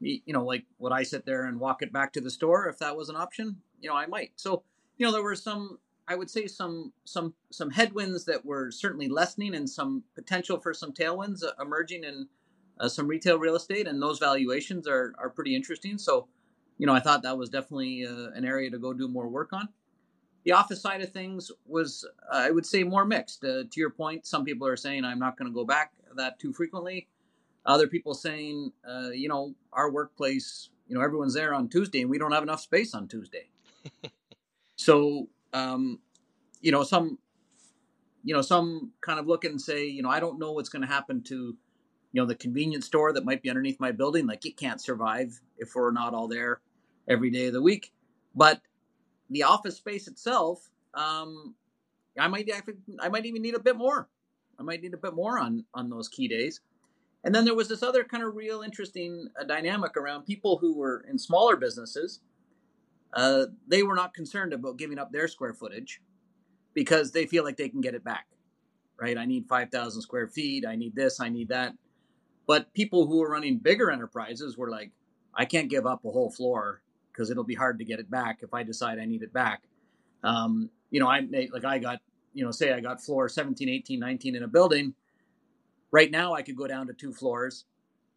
you 0.00 0.32
know, 0.32 0.44
like 0.44 0.64
would 0.80 0.92
I 0.92 1.04
sit 1.04 1.26
there 1.26 1.44
and 1.44 1.60
walk 1.60 1.80
it 1.82 1.92
back 1.92 2.12
to 2.14 2.20
the 2.20 2.30
store 2.30 2.68
if 2.68 2.78
that 2.80 2.96
was 2.96 3.08
an 3.08 3.14
option? 3.14 3.58
You 3.80 3.90
know, 3.90 3.96
I 3.96 4.06
might. 4.06 4.32
So, 4.34 4.64
you 4.96 5.06
know, 5.06 5.12
there 5.12 5.22
were 5.22 5.36
some 5.36 5.78
I 6.08 6.14
would 6.14 6.30
say 6.30 6.46
some 6.46 6.92
some 7.04 7.34
some 7.50 7.70
headwinds 7.70 8.24
that 8.24 8.44
were 8.44 8.70
certainly 8.70 9.08
lessening, 9.08 9.54
and 9.54 9.68
some 9.68 10.04
potential 10.14 10.58
for 10.58 10.74
some 10.74 10.92
tailwinds 10.92 11.44
uh, 11.44 11.52
emerging 11.60 12.04
in 12.04 12.28
uh, 12.80 12.88
some 12.88 13.06
retail 13.06 13.38
real 13.38 13.56
estate, 13.56 13.86
and 13.86 14.02
those 14.02 14.18
valuations 14.18 14.88
are 14.88 15.14
are 15.18 15.30
pretty 15.30 15.54
interesting. 15.54 15.98
So 15.98 16.28
you 16.78 16.86
know, 16.86 16.94
I 16.94 17.00
thought 17.00 17.22
that 17.22 17.38
was 17.38 17.48
definitely 17.48 18.06
uh, 18.06 18.30
an 18.34 18.44
area 18.44 18.70
to 18.70 18.78
go 18.78 18.92
do 18.92 19.06
more 19.08 19.28
work 19.28 19.52
on. 19.52 19.68
The 20.44 20.52
office 20.52 20.80
side 20.80 21.02
of 21.02 21.12
things 21.12 21.52
was, 21.66 22.04
uh, 22.32 22.36
I 22.36 22.50
would 22.50 22.66
say, 22.66 22.82
more 22.82 23.04
mixed. 23.04 23.44
Uh, 23.44 23.62
to 23.70 23.80
your 23.80 23.90
point, 23.90 24.26
some 24.26 24.44
people 24.44 24.66
are 24.66 24.76
saying 24.76 25.04
I'm 25.04 25.20
not 25.20 25.36
going 25.38 25.48
to 25.48 25.54
go 25.54 25.64
back 25.64 25.92
that 26.16 26.40
too 26.40 26.52
frequently. 26.52 27.06
Other 27.64 27.86
people 27.86 28.14
saying, 28.14 28.72
uh, 28.88 29.10
you 29.10 29.28
know, 29.28 29.54
our 29.72 29.90
workplace, 29.90 30.70
you 30.88 30.96
know, 30.96 31.02
everyone's 31.02 31.34
there 31.34 31.54
on 31.54 31.68
Tuesday 31.68 32.00
and 32.00 32.10
we 32.10 32.18
don't 32.18 32.32
have 32.32 32.42
enough 32.42 32.60
space 32.60 32.92
on 32.94 33.06
Tuesday. 33.06 33.50
so, 34.76 35.28
um, 35.52 36.00
you 36.60 36.72
know, 36.72 36.82
some, 36.82 37.18
you 38.24 38.34
know, 38.34 38.42
some 38.42 38.92
kind 39.00 39.18
of 39.18 39.26
look 39.26 39.44
and 39.44 39.60
say, 39.60 39.86
you 39.86 40.02
know, 40.02 40.10
I 40.10 40.20
don't 40.20 40.38
know 40.38 40.52
what's 40.52 40.68
going 40.68 40.82
to 40.82 40.88
happen 40.88 41.22
to, 41.24 41.34
you 41.34 42.20
know, 42.20 42.26
the 42.26 42.34
convenience 42.34 42.86
store 42.86 43.12
that 43.12 43.24
might 43.24 43.42
be 43.42 43.50
underneath 43.50 43.80
my 43.80 43.92
building. 43.92 44.26
Like 44.26 44.46
it 44.46 44.56
can't 44.56 44.80
survive 44.80 45.40
if 45.58 45.74
we're 45.74 45.90
not 45.92 46.14
all 46.14 46.28
there 46.28 46.60
every 47.08 47.30
day 47.30 47.46
of 47.46 47.52
the 47.52 47.62
week. 47.62 47.92
But 48.34 48.60
the 49.30 49.42
office 49.44 49.76
space 49.76 50.08
itself, 50.08 50.70
um, 50.94 51.54
I 52.18 52.28
might 52.28 52.50
I 53.00 53.08
might 53.08 53.26
even 53.26 53.42
need 53.42 53.54
a 53.54 53.60
bit 53.60 53.76
more. 53.76 54.08
I 54.58 54.62
might 54.62 54.82
need 54.82 54.94
a 54.94 54.98
bit 54.98 55.14
more 55.14 55.38
on 55.38 55.64
on 55.74 55.88
those 55.90 56.08
key 56.08 56.28
days. 56.28 56.60
And 57.24 57.34
then 57.34 57.44
there 57.44 57.54
was 57.54 57.68
this 57.68 57.82
other 57.82 58.04
kind 58.04 58.22
of 58.22 58.34
real 58.34 58.62
interesting 58.62 59.28
uh, 59.40 59.44
dynamic 59.44 59.96
around 59.96 60.24
people 60.24 60.58
who 60.58 60.76
were 60.76 61.04
in 61.08 61.18
smaller 61.18 61.56
businesses. 61.56 62.20
Uh, 63.12 63.46
they 63.68 63.82
were 63.82 63.94
not 63.94 64.14
concerned 64.14 64.52
about 64.52 64.78
giving 64.78 64.98
up 64.98 65.12
their 65.12 65.28
square 65.28 65.52
footage 65.52 66.00
because 66.74 67.12
they 67.12 67.26
feel 67.26 67.44
like 67.44 67.56
they 67.56 67.68
can 67.68 67.80
get 67.80 67.94
it 67.94 68.04
back. 68.04 68.26
Right? 69.00 69.18
I 69.18 69.24
need 69.24 69.46
5,000 69.48 70.00
square 70.00 70.28
feet. 70.28 70.64
I 70.66 70.76
need 70.76 70.94
this. 70.94 71.20
I 71.20 71.28
need 71.28 71.48
that. 71.48 71.74
But 72.46 72.72
people 72.74 73.06
who 73.06 73.18
were 73.18 73.30
running 73.30 73.58
bigger 73.58 73.90
enterprises 73.90 74.56
were 74.56 74.70
like, 74.70 74.90
I 75.34 75.44
can't 75.44 75.70
give 75.70 75.86
up 75.86 76.04
a 76.04 76.10
whole 76.10 76.30
floor 76.30 76.82
because 77.10 77.30
it'll 77.30 77.44
be 77.44 77.54
hard 77.54 77.78
to 77.78 77.84
get 77.84 78.00
it 78.00 78.10
back 78.10 78.40
if 78.42 78.54
I 78.54 78.62
decide 78.62 78.98
I 78.98 79.04
need 79.04 79.22
it 79.22 79.32
back. 79.32 79.62
Um, 80.22 80.70
you 80.90 81.00
know, 81.00 81.08
I 81.08 81.20
like 81.52 81.64
I 81.64 81.78
got, 81.78 82.00
you 82.32 82.44
know, 82.44 82.50
say 82.50 82.72
I 82.72 82.80
got 82.80 83.02
floor 83.02 83.28
17, 83.28 83.68
18, 83.68 83.98
19 83.98 84.36
in 84.36 84.42
a 84.42 84.48
building. 84.48 84.94
Right 85.90 86.10
now, 86.10 86.32
I 86.32 86.42
could 86.42 86.56
go 86.56 86.66
down 86.66 86.86
to 86.86 86.94
two 86.94 87.12
floors, 87.12 87.66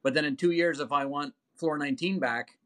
but 0.04 0.14
then 0.14 0.24
in 0.24 0.38
two 0.38 0.52
years, 0.52 0.80
if 0.80 0.92
I 0.92 1.06
want 1.06 1.34
floor 1.56 1.78
19 1.78 2.20
back, 2.20 2.58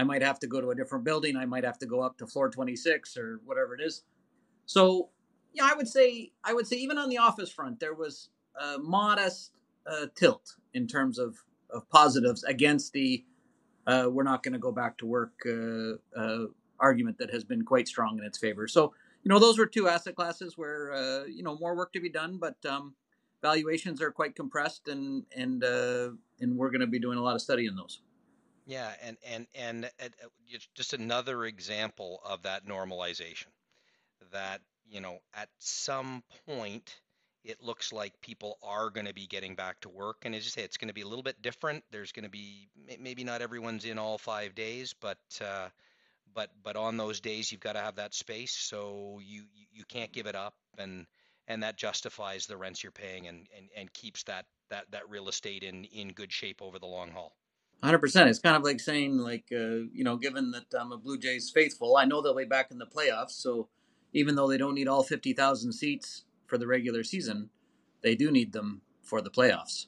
I 0.00 0.04
might 0.04 0.22
have 0.22 0.38
to 0.40 0.46
go 0.46 0.62
to 0.62 0.70
a 0.70 0.74
different 0.74 1.04
building. 1.04 1.36
I 1.36 1.44
might 1.44 1.64
have 1.64 1.78
to 1.80 1.86
go 1.86 2.00
up 2.00 2.16
to 2.18 2.26
floor 2.26 2.48
26 2.48 3.18
or 3.18 3.40
whatever 3.44 3.74
it 3.74 3.82
is. 3.82 4.02
So, 4.64 5.10
yeah, 5.52 5.68
I 5.70 5.74
would 5.74 5.88
say 5.88 6.32
I 6.42 6.54
would 6.54 6.66
say 6.66 6.76
even 6.76 6.96
on 6.96 7.10
the 7.10 7.18
office 7.18 7.50
front, 7.50 7.80
there 7.80 7.94
was 7.94 8.30
a 8.58 8.78
modest 8.78 9.52
uh, 9.86 10.06
tilt 10.14 10.56
in 10.72 10.86
terms 10.86 11.18
of 11.18 11.36
of 11.68 11.88
positives 11.90 12.44
against 12.44 12.92
the 12.94 13.24
uh, 13.86 14.06
we're 14.10 14.22
not 14.22 14.42
going 14.42 14.52
to 14.52 14.58
go 14.58 14.72
back 14.72 14.96
to 14.98 15.06
work 15.06 15.32
uh, 15.46 16.18
uh, 16.18 16.46
argument 16.78 17.18
that 17.18 17.30
has 17.30 17.44
been 17.44 17.64
quite 17.64 17.88
strong 17.88 18.18
in 18.18 18.24
its 18.24 18.38
favor. 18.38 18.66
So, 18.68 18.94
you 19.22 19.28
know, 19.28 19.38
those 19.38 19.58
were 19.58 19.66
two 19.66 19.88
asset 19.88 20.14
classes 20.14 20.56
where, 20.56 20.92
uh, 20.92 21.24
you 21.24 21.42
know, 21.42 21.58
more 21.58 21.74
work 21.76 21.92
to 21.94 22.00
be 22.00 22.08
done, 22.08 22.38
but 22.38 22.56
um, 22.64 22.94
valuations 23.42 24.00
are 24.00 24.10
quite 24.10 24.34
compressed 24.36 24.88
and, 24.88 25.24
and, 25.36 25.64
uh, 25.64 26.10
and 26.40 26.56
we're 26.56 26.70
going 26.70 26.80
to 26.80 26.86
be 26.86 26.98
doing 26.98 27.18
a 27.18 27.22
lot 27.22 27.34
of 27.34 27.42
study 27.42 27.66
in 27.66 27.74
those. 27.74 28.00
Yeah. 28.70 28.92
And, 29.02 29.16
and, 29.26 29.46
and 29.54 29.90
just 30.74 30.92
another 30.94 31.44
example 31.44 32.20
of 32.24 32.42
that 32.44 32.66
normalization 32.66 33.48
that, 34.32 34.60
you 34.88 35.00
know, 35.00 35.18
at 35.34 35.48
some 35.58 36.22
point, 36.46 36.96
it 37.44 37.62
looks 37.62 37.92
like 37.92 38.20
people 38.22 38.58
are 38.62 38.90
going 38.90 39.06
to 39.06 39.14
be 39.14 39.26
getting 39.26 39.56
back 39.56 39.80
to 39.80 39.88
work. 39.88 40.18
And 40.24 40.34
as 40.34 40.44
you 40.44 40.50
say, 40.50 40.62
it's 40.62 40.76
going 40.76 40.88
to 40.88 40.94
be 40.94 41.02
a 41.02 41.08
little 41.08 41.22
bit 41.24 41.42
different. 41.42 41.84
There's 41.90 42.12
going 42.12 42.24
to 42.24 42.30
be 42.30 42.68
maybe 43.00 43.24
not 43.24 43.42
everyone's 43.42 43.84
in 43.86 43.98
all 43.98 44.18
five 44.18 44.54
days, 44.54 44.94
but 45.00 45.18
uh, 45.44 45.68
but 46.34 46.50
but 46.64 46.76
on 46.76 46.96
those 46.98 47.20
days 47.20 47.52
you've 47.52 47.62
got 47.62 47.74
to 47.74 47.80
have 47.80 47.96
that 47.96 48.14
space, 48.14 48.52
so 48.52 49.20
you 49.24 49.44
you 49.72 49.84
can't 49.86 50.12
give 50.12 50.26
it 50.26 50.36
up, 50.36 50.54
and 50.78 51.06
and 51.48 51.62
that 51.64 51.78
justifies 51.78 52.46
the 52.46 52.56
rents 52.58 52.82
you're 52.82 52.92
paying 52.92 53.28
and 53.28 53.48
and, 53.56 53.70
and 53.76 53.92
keeps 53.94 54.24
that 54.24 54.46
that 54.70 54.90
that 54.92 55.10
real 55.10 55.28
estate 55.28 55.64
in 55.64 55.84
in 55.86 56.10
good 56.10 56.32
shape 56.32 56.62
over 56.62 56.78
the 56.78 56.86
long 56.86 57.10
haul. 57.12 57.34
100%. 57.82 58.26
It's 58.26 58.38
kind 58.38 58.56
of 58.56 58.62
like 58.62 58.80
saying, 58.80 59.18
like, 59.18 59.44
uh, 59.52 59.88
you 59.92 60.04
know, 60.04 60.16
given 60.16 60.50
that 60.50 60.66
I'm 60.78 60.92
a 60.92 60.98
Blue 60.98 61.18
Jays 61.18 61.50
faithful, 61.50 61.96
I 61.96 62.04
know 62.04 62.20
they'll 62.20 62.36
be 62.36 62.44
back 62.44 62.70
in 62.70 62.78
the 62.78 62.86
playoffs. 62.86 63.32
So 63.32 63.68
even 64.12 64.34
though 64.34 64.48
they 64.48 64.58
don't 64.58 64.74
need 64.74 64.88
all 64.88 65.02
50,000 65.02 65.72
seats 65.72 66.24
for 66.46 66.58
the 66.58 66.66
regular 66.66 67.02
season, 67.04 67.50
they 68.02 68.14
do 68.14 68.30
need 68.30 68.52
them 68.52 68.82
for 69.02 69.20
the 69.20 69.30
playoffs. 69.30 69.86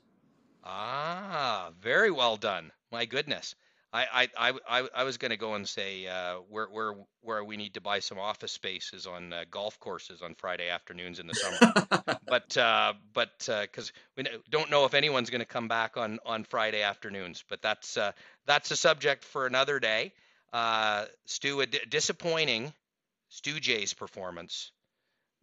Ah, 0.64 1.70
very 1.80 2.10
well 2.10 2.36
done. 2.36 2.72
My 2.90 3.04
goodness. 3.04 3.54
I 3.92 4.28
I 4.36 4.52
I, 4.68 4.88
I 4.94 5.04
was 5.04 5.18
going 5.18 5.30
to 5.30 5.36
go 5.36 5.54
and 5.54 5.68
say 5.68 6.06
uh, 6.06 6.36
where 6.48 6.66
where 6.66 6.94
where 7.20 7.44
we 7.44 7.56
need 7.56 7.74
to 7.74 7.80
buy 7.80 7.98
some 7.98 8.18
office 8.18 8.52
spaces 8.52 9.06
on 9.06 9.32
uh, 9.32 9.44
golf 9.50 9.78
courses 9.78 10.22
on 10.22 10.34
Friday 10.34 10.70
afternoons 10.70 11.18
in 11.18 11.26
the 11.26 11.34
summer, 11.34 12.18
but 12.26 12.56
uh, 12.56 12.94
but 13.12 13.32
because 13.38 13.90
uh, 13.90 13.92
we 14.16 14.24
don't 14.50 14.70
know 14.70 14.84
if 14.86 14.94
anyone's 14.94 15.30
going 15.30 15.40
to 15.40 15.46
come 15.46 15.68
back 15.68 15.96
on 15.96 16.18
on 16.24 16.44
Friday 16.44 16.82
afternoons, 16.82 17.44
but 17.48 17.60
that's 17.60 17.96
uh, 17.96 18.12
that's 18.46 18.70
a 18.70 18.76
subject 18.76 19.24
for 19.24 19.46
another 19.46 19.78
day. 19.78 20.12
Uh, 20.52 21.06
Stu, 21.26 21.60
a 21.60 21.66
d- 21.66 21.80
disappointing 21.88 22.72
Stu 23.28 23.60
J's 23.60 23.94
performance, 23.94 24.70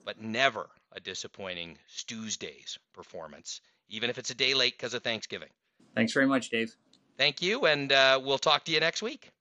but 0.03 0.22
never 0.22 0.68
a 0.91 1.00
disappointing 1.00 1.77
Stu's 1.88 2.38
Day's 2.38 2.79
performance, 2.94 3.62
even 3.89 4.10
if 4.10 4.18
it's 4.18 4.32
a 4.32 4.36
day 4.36 4.53
late 4.56 4.74
because 4.75 4.94
of 4.94 5.03
Thanksgiving. 5.03 5.50
Thanks 5.96 6.13
very 6.13 6.27
much, 6.27 6.50
Dave. 6.50 6.75
Thank 7.19 7.41
you, 7.41 7.65
and 7.65 7.91
uh, 7.91 8.21
we'll 8.23 8.38
talk 8.38 8.63
to 8.63 8.71
you 8.71 8.79
next 8.79 9.01
week. 9.01 9.31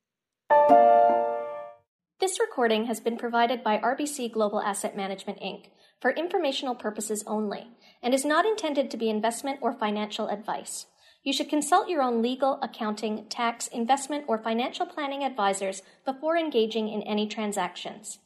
This 2.19 2.41
recording 2.41 2.87
has 2.87 2.99
been 2.99 3.17
provided 3.17 3.63
by 3.63 3.79
RBC 3.79 4.33
Global 4.33 4.61
Asset 4.61 4.97
Management 4.97 5.39
Inc. 5.39 5.67
for 6.01 6.11
informational 6.11 6.75
purposes 6.75 7.23
only 7.25 7.69
and 8.03 8.13
is 8.13 8.25
not 8.25 8.45
intended 8.45 8.91
to 8.91 8.97
be 8.97 9.09
investment 9.09 9.61
or 9.63 9.73
financial 9.73 10.27
advice. 10.27 10.87
You 11.23 11.33
should 11.33 11.49
consult 11.49 11.89
your 11.89 12.03
own 12.03 12.21
legal, 12.21 12.59
accounting, 12.63 13.27
tax, 13.29 13.69
investment, 13.69 14.25
or 14.27 14.39
financial 14.39 14.85
planning 14.85 15.23
advisors 15.23 15.83
before 16.05 16.37
engaging 16.37 16.89
in 16.89 17.03
any 17.03 17.29
transactions. 17.29 18.19